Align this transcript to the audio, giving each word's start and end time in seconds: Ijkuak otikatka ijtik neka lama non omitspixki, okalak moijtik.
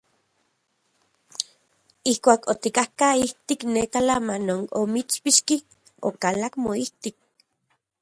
Ijkuak 2.11 2.41
otikatka 2.51 3.07
ijtik 3.25 3.61
neka 3.73 3.99
lama 4.07 4.35
non 4.47 4.61
omitspixki, 4.81 5.55
okalak 6.07 6.53
moijtik. 6.63 7.15